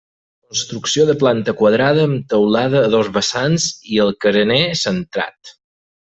[0.53, 3.67] Construcció de planta quadrada amb teulada a dos vessants
[3.97, 5.53] i el carener centrat.